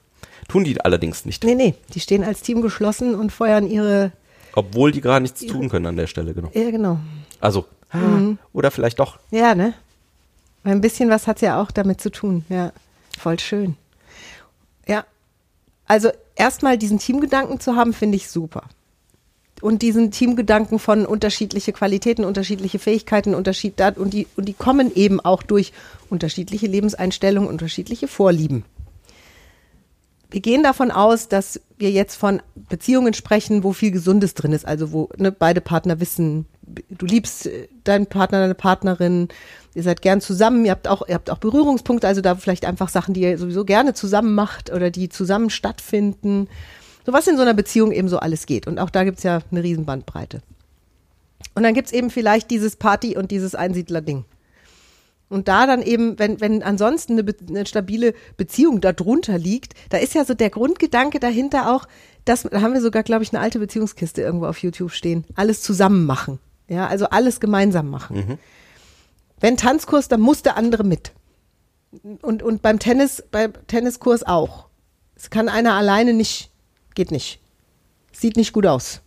[0.47, 1.43] Tun die allerdings nicht.
[1.43, 4.11] Nee, nee, die stehen als Team geschlossen und feuern ihre,
[4.53, 6.51] Obwohl die gerade nichts tun können an der Stelle, genau.
[6.53, 6.99] ja genau.
[7.41, 9.17] Also, ah, oder vielleicht doch.
[9.31, 9.73] Ja, ne?
[10.63, 12.45] Ein bisschen was hat's ja auch damit zu tun.
[12.49, 12.71] Ja,
[13.19, 13.75] voll schön.
[14.87, 15.05] Ja,
[15.87, 18.63] also erstmal diesen Teamgedanken zu haben, finde ich super.
[19.61, 25.19] Und diesen Teamgedanken von unterschiedliche Qualitäten, unterschiedliche Fähigkeiten, Unterschied und die und die kommen eben
[25.19, 25.71] auch durch
[26.09, 28.65] unterschiedliche Lebenseinstellungen, unterschiedliche Vorlieben.
[30.29, 34.65] Wir gehen davon aus, dass wir jetzt von Beziehungen sprechen, wo viel Gesundes drin ist,
[34.65, 36.45] also wo ne, beide Partner wissen,
[36.89, 39.29] du liebst äh, deinen Partner, deine Partnerin,
[39.75, 42.89] ihr seid gern zusammen, ihr habt auch, ihr habt auch Berührungspunkte, also da vielleicht einfach
[42.89, 46.47] Sachen, die ihr sowieso gerne zusammen macht oder die zusammen stattfinden.
[47.05, 48.67] So was in so einer Beziehung eben so alles geht.
[48.67, 50.41] Und auch da gibt's ja eine Riesenbandbreite.
[51.53, 54.25] Und dann gibt's eben vielleicht dieses Party und dieses Einsiedler-Ding.
[55.29, 60.13] Und da dann eben, wenn, wenn ansonsten eine, eine stabile Beziehung darunter liegt, da ist
[60.13, 61.87] ja so der Grundgedanke dahinter auch,
[62.25, 65.25] dass, da haben wir sogar, glaube ich, eine alte Beziehungskiste irgendwo auf YouTube stehen.
[65.35, 66.39] Alles zusammen machen.
[66.67, 68.39] Ja, also alles gemeinsam machen.
[69.39, 71.11] Wenn Tanzkurs, dann muss der andere mit.
[72.21, 74.67] Und, und beim Tennis, beim Tenniskurs auch.
[75.15, 76.51] Es kann einer alleine nicht,
[76.95, 77.39] geht nicht.
[78.11, 79.01] Sieht nicht gut aus.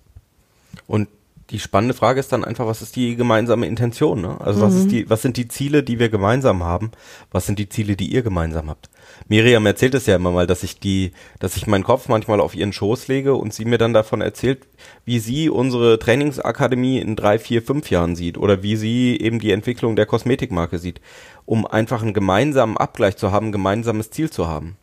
[0.86, 1.08] Und
[1.50, 4.20] die spannende Frage ist dann einfach, was ist die gemeinsame Intention?
[4.20, 4.38] Ne?
[4.38, 6.90] Also was ist die, was sind die Ziele, die wir gemeinsam haben?
[7.30, 8.90] Was sind die Ziele, die ihr gemeinsam habt?
[9.28, 12.54] Miriam erzählt es ja immer mal, dass ich die, dass ich meinen Kopf manchmal auf
[12.54, 14.66] ihren Schoß lege und sie mir dann davon erzählt,
[15.06, 19.52] wie sie unsere Trainingsakademie in drei, vier, fünf Jahren sieht oder wie sie eben die
[19.52, 21.00] Entwicklung der Kosmetikmarke sieht,
[21.46, 24.76] um einfach einen gemeinsamen Abgleich zu haben, ein gemeinsames Ziel zu haben.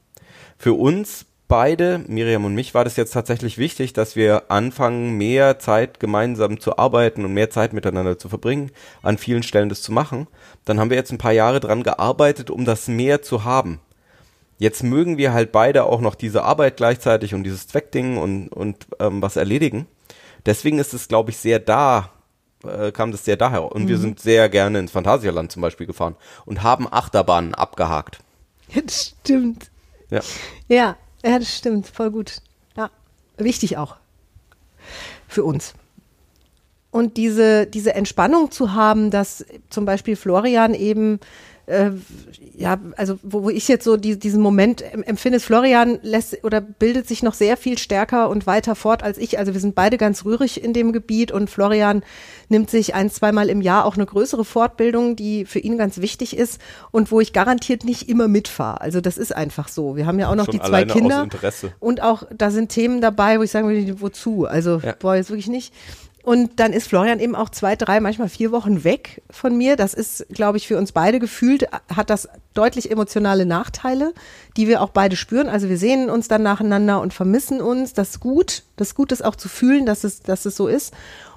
[0.58, 5.60] Für uns beide, Miriam und mich, war das jetzt tatsächlich wichtig, dass wir anfangen, mehr
[5.60, 9.92] Zeit gemeinsam zu arbeiten und mehr Zeit miteinander zu verbringen, an vielen Stellen das zu
[9.92, 10.28] machen.
[10.66, 13.80] Dann haben wir jetzt ein paar Jahre dran gearbeitet, um das mehr zu haben.
[14.58, 18.88] Jetzt mögen wir halt beide auch noch diese Arbeit gleichzeitig und dieses Zweckding und, und
[19.00, 19.86] ähm, was erledigen.
[20.46, 22.12] Deswegen ist es, glaube ich, sehr da,
[22.64, 23.72] äh, kam das sehr daher.
[23.72, 28.20] Und wir sind sehr gerne ins Phantasialand zum Beispiel gefahren und haben Achterbahnen abgehakt.
[28.74, 29.70] Das stimmt.
[30.10, 30.22] Ja.
[30.68, 31.88] Ja, ja, das stimmt.
[31.88, 32.42] Voll gut.
[32.78, 32.90] Ja,
[33.38, 33.98] wichtig auch.
[35.28, 35.74] Für uns.
[36.92, 41.20] Und diese, diese Entspannung zu haben, dass zum Beispiel Florian eben,
[41.68, 41.92] äh,
[42.58, 46.44] ja, also wo, wo ich jetzt so die, diesen Moment em- empfinde, ist, Florian lässt
[46.44, 49.40] oder bildet sich noch sehr viel stärker und weiter fort als ich.
[49.40, 52.04] Also wir sind beide ganz rührig in dem Gebiet und Florian
[52.50, 56.38] nimmt sich ein, zweimal im Jahr auch eine größere Fortbildung, die für ihn ganz wichtig
[56.38, 56.60] ist
[56.92, 58.82] und wo ich garantiert nicht immer mitfahre.
[58.82, 59.96] Also das ist einfach so.
[59.96, 61.28] Wir haben ja auch noch Schon die zwei Kinder.
[61.80, 64.46] Und auch, da sind Themen dabei, wo ich sagen würde, wozu?
[64.46, 64.94] Also, Ja.
[65.00, 65.74] boah, jetzt wirklich nicht.
[66.26, 69.76] Und dann ist Florian eben auch zwei, drei, manchmal vier Wochen weg von mir.
[69.76, 74.12] Das ist, glaube ich, für uns beide gefühlt, hat das deutlich emotionale Nachteile,
[74.58, 75.48] die wir auch beide spüren.
[75.48, 77.94] Also wir sehen uns dann nacheinander und vermissen uns.
[77.94, 78.64] Das ist gut.
[78.76, 80.96] Das ist gut, das auch zu fühlen, dass es, dass es so ist.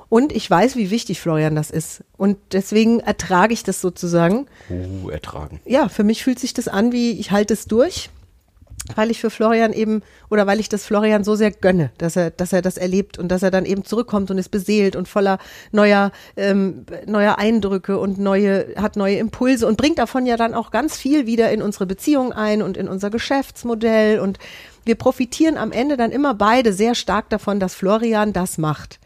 [0.08, 2.02] Und ich weiß, wie wichtig Florian das ist.
[2.16, 5.60] Und deswegen ertrage ich das sozusagen Uh, ertragen.
[5.66, 8.08] ja, für mich fühlt sich das an, wie ich halte es durch,
[8.96, 12.30] weil ich für Florian eben oder weil ich das Florian so sehr gönne, dass er,
[12.30, 15.38] dass er das erlebt und dass er dann eben zurückkommt und ist beseelt und voller
[15.72, 20.70] neuer, ähm, neuer Eindrücke und neue, hat neue Impulse und bringt davon ja dann auch
[20.70, 24.38] ganz viel wieder in unsere Beziehung ein und in unser Geschäftsmodell und
[24.84, 28.98] wir profitieren am Ende dann immer beide sehr stark davon, dass Florian das macht.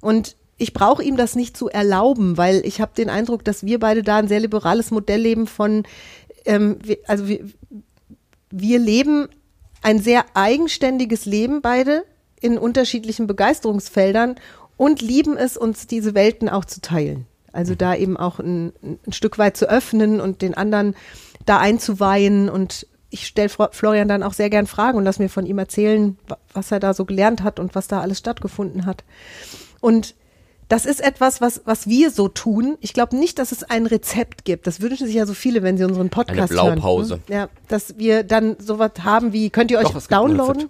[0.00, 3.80] Und ich brauche ihm das nicht zu erlauben, weil ich habe den Eindruck, dass wir
[3.80, 5.84] beide da ein sehr liberales Modell leben von,
[6.44, 7.40] ähm, also wir,
[8.56, 9.28] wir leben
[9.82, 12.04] ein sehr eigenständiges Leben beide
[12.40, 14.36] in unterschiedlichen Begeisterungsfeldern
[14.76, 17.26] und lieben es, uns diese Welten auch zu teilen.
[17.52, 18.72] Also da eben auch ein,
[19.06, 20.94] ein Stück weit zu öffnen und den anderen
[21.46, 25.46] da einzuweihen und ich stelle Florian dann auch sehr gern Fragen und lass mir von
[25.46, 29.04] ihm erzählen, wa- was er da so gelernt hat und was da alles stattgefunden hat.
[29.80, 30.14] Und
[30.74, 32.76] das ist etwas, was, was wir so tun.
[32.80, 34.66] Ich glaube nicht, dass es ein Rezept gibt.
[34.66, 37.10] Das wünschen sich ja so viele, wenn sie unseren Podcast Eine Blaupause.
[37.14, 37.22] hören.
[37.28, 37.34] ne?
[37.36, 40.68] Ja, dass wir dann sowas haben wie, könnt ihr euch Doch, downloaden?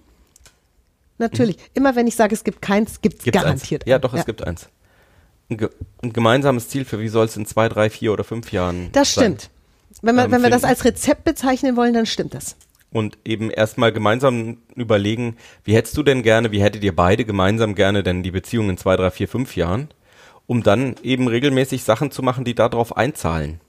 [1.17, 1.57] Natürlich.
[1.73, 3.85] Immer wenn ich sage, es gibt keins, gibt es garantiert.
[3.85, 3.89] Eins.
[3.91, 4.25] Ja, doch, es Ja.
[4.25, 4.69] gibt eins.
[5.49, 5.71] Ein, ge
[6.03, 9.15] ein gemeinsames Ziel für wie soll es in zwei, drei, vier oder fünf Jahren Das
[9.15, 9.25] sein.
[9.39, 9.51] stimmt.
[10.03, 12.57] Wenn, wir, Ähm, wenn wir das als Rezept bezeichnen wollen, dann stimmt das.
[12.95, 17.75] Und eben erstmal gemeinsam überlegen, wie hättest du denn gerne, wie hättet ihr beide gemeinsam
[17.75, 19.89] gerne denn die Beziehung in zwei, drei, vier, fünf Jahren,
[20.47, 23.61] um dann eben regelmäßig Sachen zu machen, die darauf einzahlen.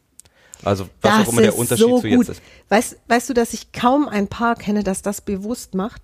[0.63, 2.27] Also was das auch immer der Unterschied so zu gut.
[2.27, 2.41] jetzt ist.
[2.69, 6.03] Weißt, weißt du, dass ich kaum ein Paar kenne, das das bewusst macht?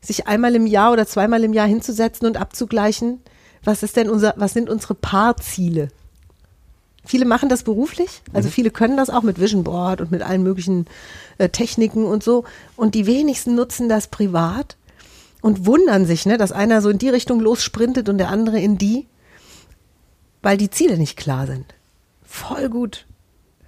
[0.00, 3.20] Sich einmal im Jahr oder zweimal im Jahr hinzusetzen und abzugleichen,
[3.64, 5.88] was ist denn unser, was sind unsere Paarziele?
[7.04, 8.52] Viele machen das beruflich, also Mhm.
[8.52, 10.86] viele können das auch mit Vision Board und mit allen möglichen
[11.38, 12.44] äh, Techniken und so.
[12.76, 14.76] Und die wenigsten nutzen das privat
[15.40, 18.76] und wundern sich, ne, dass einer so in die Richtung lossprintet und der andere in
[18.76, 19.06] die,
[20.42, 21.66] weil die Ziele nicht klar sind.
[22.22, 23.06] Voll gut.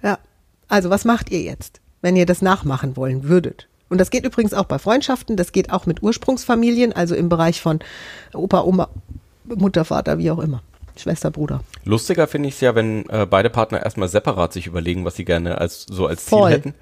[0.03, 0.19] Ja.
[0.67, 3.67] Also, was macht ihr jetzt, wenn ihr das nachmachen wollen würdet?
[3.89, 7.61] Und das geht übrigens auch bei Freundschaften, das geht auch mit Ursprungsfamilien, also im Bereich
[7.61, 7.79] von
[8.33, 8.89] Opa, Oma,
[9.45, 10.63] Mutter, Vater, wie auch immer.
[10.95, 11.61] Schwester, Bruder.
[11.85, 15.25] Lustiger finde ich es ja, wenn äh, beide Partner erstmal separat sich überlegen, was sie
[15.25, 16.51] gerne als so als Ziel Voll.
[16.51, 16.73] hätten.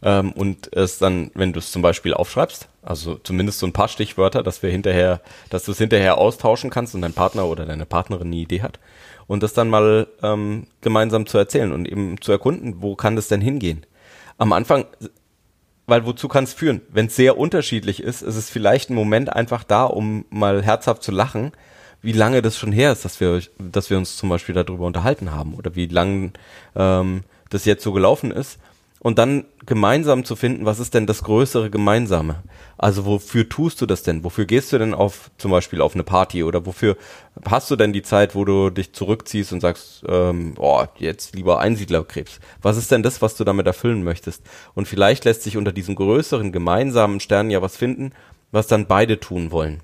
[0.00, 3.88] Ähm, und es dann, wenn du es zum Beispiel aufschreibst, also zumindest so ein paar
[3.88, 7.86] Stichwörter, dass wir hinterher, dass du es hinterher austauschen kannst und dein Partner oder deine
[7.86, 8.78] Partnerin eine Idee hat.
[9.26, 13.28] Und das dann mal ähm, gemeinsam zu erzählen und eben zu erkunden, wo kann das
[13.28, 13.84] denn hingehen?
[14.38, 14.86] Am Anfang,
[15.86, 16.80] weil wozu kann es führen?
[16.88, 21.02] Wenn es sehr unterschiedlich ist, ist es vielleicht ein Moment einfach da, um mal herzhaft
[21.02, 21.52] zu lachen,
[22.02, 25.32] wie lange das schon her ist, dass wir, dass wir uns zum Beispiel darüber unterhalten
[25.32, 26.32] haben oder wie lang
[26.76, 28.58] ähm, das jetzt so gelaufen ist.
[29.00, 32.42] Und dann gemeinsam zu finden, was ist denn das größere Gemeinsame?
[32.76, 34.24] Also wofür tust du das denn?
[34.24, 36.96] Wofür gehst du denn auf zum Beispiel auf eine Party oder wofür
[37.48, 41.60] hast du denn die Zeit, wo du dich zurückziehst und sagst, ähm, oh, jetzt lieber
[41.60, 42.40] Einsiedlerkrebs?
[42.60, 44.42] Was ist denn das, was du damit erfüllen möchtest?
[44.74, 48.10] Und vielleicht lässt sich unter diesem größeren gemeinsamen Stern ja was finden,
[48.50, 49.80] was dann beide tun wollen.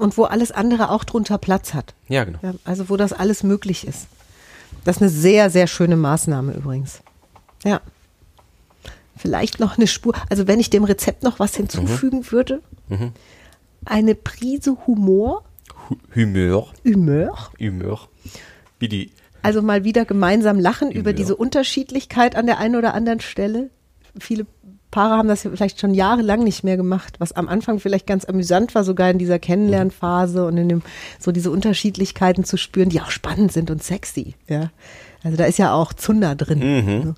[0.00, 1.94] Und wo alles andere auch drunter Platz hat.
[2.08, 2.38] Ja, genau.
[2.42, 4.06] Ja, also wo das alles möglich ist.
[4.84, 7.00] Das ist eine sehr, sehr schöne Maßnahme übrigens.
[7.64, 7.80] Ja.
[9.16, 10.14] Vielleicht noch eine Spur.
[10.30, 12.62] Also wenn ich dem Rezept noch was hinzufügen würde,
[13.84, 15.44] eine Prise Humor,
[15.90, 18.08] Hu- Humeur, Humeur, Humeur.
[18.78, 19.10] Wie die,
[19.42, 21.12] also mal wieder gemeinsam lachen über Humor.
[21.12, 23.68] diese Unterschiedlichkeit an der einen oder anderen Stelle.
[24.18, 24.46] Viele
[24.90, 28.74] Paare haben das vielleicht schon jahrelang nicht mehr gemacht, was am Anfang vielleicht ganz amüsant
[28.74, 30.82] war, sogar in dieser Kennenlernphase und in dem,
[31.18, 34.70] so diese Unterschiedlichkeiten zu spüren, die auch spannend sind und sexy, ja.
[35.22, 36.62] Also da ist ja auch Zunder drin.
[37.04, 37.14] So.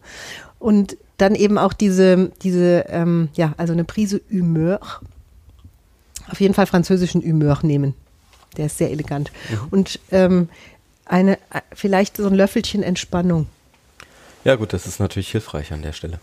[0.59, 4.81] Und dann eben auch diese, diese, ähm, ja, also eine Prise Humeur.
[6.29, 7.95] Auf jeden Fall französischen Humeur nehmen.
[8.57, 9.31] Der ist sehr elegant.
[9.71, 10.49] Und ähm,
[11.05, 13.47] eine, äh, vielleicht so ein Löffelchen Entspannung.
[14.45, 16.19] ja gut, das ist natürlich hilfreich an der Stelle.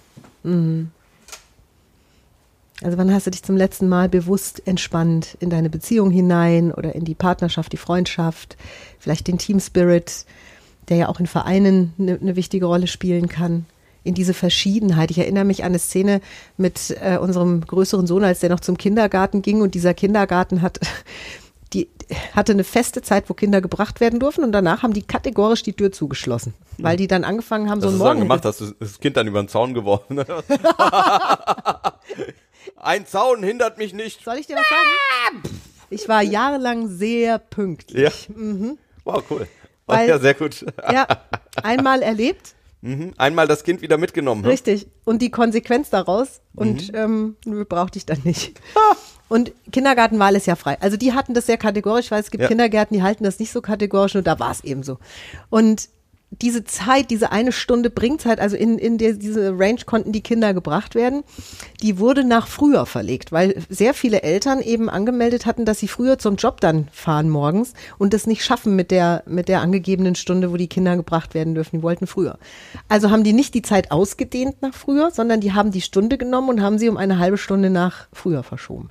[2.82, 6.96] Also wann hast du dich zum letzten Mal bewusst entspannt in deine Beziehung hinein oder
[6.96, 8.56] in die Partnerschaft, die Freundschaft,
[9.00, 10.26] vielleicht den Team Spirit,
[10.88, 13.66] der ja auch in Vereinen eine, eine wichtige Rolle spielen kann.
[14.06, 15.12] In diese Verschiedenheit.
[15.12, 16.22] Ich erinnere mich an eine Szene
[16.56, 20.80] mit äh, unserem größeren Sohn, als der noch zum Kindergarten ging und dieser Kindergarten hat
[21.74, 21.90] die
[22.34, 25.74] hatte eine feste Zeit, wo Kinder gebracht werden durften und danach haben die kategorisch die
[25.74, 28.72] Tür zugeschlossen, weil die dann angefangen haben, Das so einen dann Morgen gemacht, hast du
[28.80, 30.18] das Kind dann über den Zaun geworfen.
[32.76, 34.24] Ein Zaun hindert mich nicht.
[34.24, 35.44] Soll ich dir was sagen?
[35.90, 38.30] Ich war jahrelang sehr pünktlich.
[38.30, 38.70] Ja.
[39.04, 39.48] Wow, cool.
[39.88, 40.66] Weil- ja, sehr gut.
[40.92, 41.08] Ja,
[41.64, 43.14] einmal erlebt, Mhm.
[43.18, 44.44] Einmal das Kind wieder mitgenommen.
[44.44, 44.50] hm?
[44.52, 44.88] richtig.
[45.04, 46.40] Und die Konsequenz daraus.
[46.56, 48.58] Und ähm, nö, brauchte ich dann nicht.
[49.28, 50.78] Und Kindergartenwahl ist ja frei.
[50.80, 52.48] Also die hatten das sehr kategorisch, weil es gibt Ja.
[52.48, 54.98] Kindergärten, die halten das nicht so kategorisch und da war es eben so.
[55.50, 55.90] Und
[56.32, 60.54] diese Zeit, diese eine Stunde Bringzeit, also in, in der, diese Range konnten die Kinder
[60.54, 61.24] gebracht werden,
[61.82, 66.20] die wurde nach früher verlegt, weil sehr viele Eltern eben angemeldet hatten, dass sie früher
[66.20, 70.52] zum Job dann fahren morgens und das nicht schaffen mit der, mit der angegebenen Stunde,
[70.52, 71.78] wo die Kinder gebracht werden dürfen.
[71.78, 72.38] Die wollten früher.
[72.88, 76.50] Also haben die nicht die Zeit ausgedehnt nach früher, sondern die haben die Stunde genommen
[76.50, 78.90] und haben sie um eine halbe Stunde nach früher verschoben.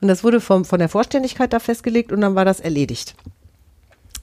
[0.00, 3.14] Und das wurde vom, von der Vorständigkeit da festgelegt und dann war das erledigt.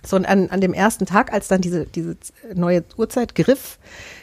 [0.05, 2.15] So, und an, an dem ersten Tag, als dann diese, diese
[2.55, 3.77] neue Uhrzeit griff,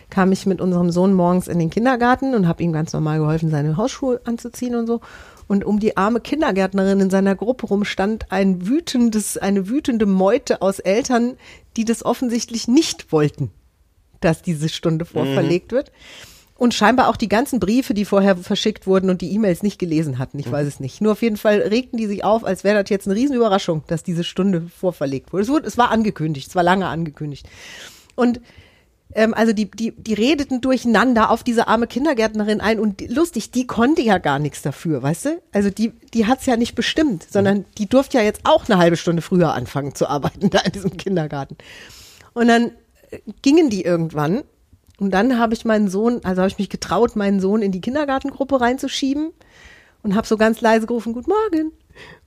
[0.08, 3.50] kam ich mit unserem Sohn morgens in den Kindergarten und habe ihm ganz normal geholfen,
[3.50, 5.00] seine Hausschuhe anzuziehen und so.
[5.48, 10.62] Und um die arme Kindergärtnerin in seiner Gruppe rum stand ein wütendes, eine wütende Meute
[10.62, 11.36] aus Eltern,
[11.76, 13.50] die das offensichtlich nicht wollten,
[14.20, 15.92] dass diese Stunde vorverlegt wird.
[16.58, 20.18] Und scheinbar auch die ganzen Briefe, die vorher verschickt wurden und die E-Mails nicht gelesen
[20.18, 20.38] hatten.
[20.38, 21.02] Ich weiß es nicht.
[21.02, 24.02] Nur auf jeden Fall regten die sich auf, als wäre das jetzt eine Riesenüberraschung, dass
[24.02, 25.42] diese Stunde vorverlegt wurde.
[25.42, 27.46] Es, wurde, es war angekündigt, es war lange angekündigt.
[28.14, 28.40] Und
[29.14, 33.50] ähm, also die, die, die redeten durcheinander auf diese arme Kindergärtnerin ein und die, lustig,
[33.50, 35.42] die konnte ja gar nichts dafür, weißt du?
[35.52, 38.96] Also die, die hat's ja nicht bestimmt, sondern die durfte ja jetzt auch eine halbe
[38.96, 41.56] Stunde früher anfangen zu arbeiten da in diesem Kindergarten.
[42.34, 42.72] Und dann
[43.10, 44.42] äh, gingen die irgendwann
[44.98, 47.80] und dann habe ich meinen Sohn, also habe ich mich getraut, meinen Sohn in die
[47.80, 49.32] Kindergartengruppe reinzuschieben
[50.02, 51.72] und habe so ganz leise gerufen, Guten Morgen.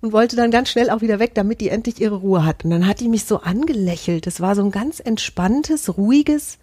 [0.01, 2.65] Und wollte dann ganz schnell auch wieder weg, damit die endlich ihre Ruhe hat.
[2.65, 4.25] Und dann hat die mich so angelächelt.
[4.25, 6.57] Das war so ein ganz entspanntes, ruhiges,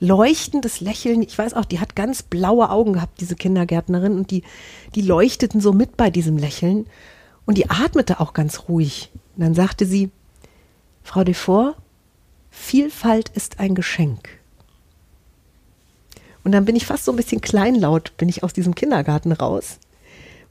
[0.00, 1.20] leuchtendes Lächeln.
[1.20, 4.16] Ich weiß auch, die hat ganz blaue Augen gehabt, diese Kindergärtnerin.
[4.16, 4.44] Und die,
[4.94, 6.86] die leuchteten so mit bei diesem Lächeln.
[7.44, 9.10] Und die atmete auch ganz ruhig.
[9.36, 10.10] Und dann sagte sie,
[11.02, 11.76] Frau Defort,
[12.50, 14.37] Vielfalt ist ein Geschenk.
[16.48, 19.76] Und dann bin ich fast so ein bisschen kleinlaut, bin ich aus diesem Kindergarten raus,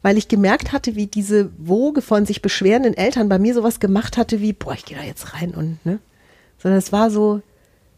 [0.04, 4.16] weil ich gemerkt hatte, wie diese Woge von sich beschwerenden Eltern bei mir sowas gemacht
[4.16, 5.98] hatte wie, boah, ich gehe da jetzt rein und, ne?
[6.60, 7.42] Sondern es war so,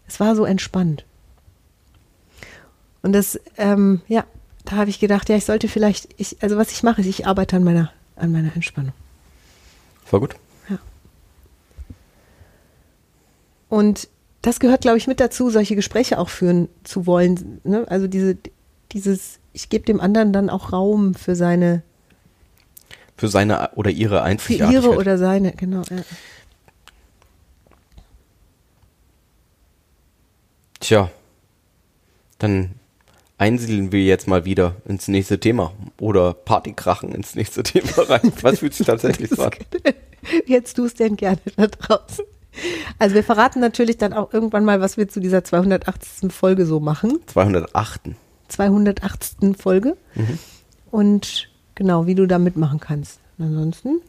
[0.08, 1.04] es war so entspannt.
[3.02, 4.24] Und das, ähm, ja,
[4.64, 7.28] da habe ich gedacht, ja, ich sollte vielleicht, ich, also was ich mache, ist, ich
[7.28, 8.94] arbeite an meiner, an meiner Entspannung.
[10.10, 10.38] War gut.
[10.70, 10.80] Ja.
[13.68, 14.08] Und
[14.41, 17.60] das gehört, glaube ich, mit dazu, solche Gespräche auch führen zu wollen.
[17.63, 17.86] Ne?
[17.89, 18.38] Also diese,
[18.91, 21.84] dieses, ich gebe dem anderen dann auch Raum für seine,
[23.17, 24.84] Für seine oder ihre für Einzigartigkeit.
[24.84, 25.82] ihre oder seine, genau.
[25.89, 26.04] Ja.
[30.80, 31.12] Tja,
[32.38, 32.71] dann
[33.38, 38.32] einsiedeln wir jetzt mal wieder ins nächste Thema oder Partykrachen ins nächste Thema rein.
[38.41, 39.52] Was fühlt sich tatsächlich so an?
[40.45, 42.23] Jetzt du es denn gerne da draußen.
[42.98, 46.32] Also wir verraten natürlich dann auch irgendwann mal, was wir zu dieser 280.
[46.32, 47.19] Folge so machen.
[47.28, 48.02] 208.
[48.50, 49.56] 280.
[49.58, 49.95] Folge.
[50.91, 53.19] Und genau, wie du da mitmachen kannst.
[53.38, 54.02] Ansonsten,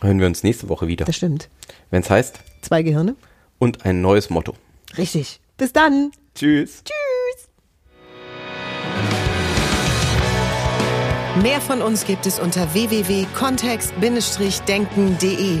[0.00, 1.04] Hören wir uns nächste Woche wieder.
[1.04, 1.48] das stimmt.
[1.90, 3.14] Wenn es heißt, Zwei Gehirne.
[3.58, 4.54] und ein neues Motto.
[4.98, 5.40] Richtig.
[5.56, 6.10] Bis dann.
[6.34, 6.82] Tschüss.
[6.84, 7.48] Tschüss.
[11.42, 15.60] Mehr von uns gibt es unter www.kontext-denken.de.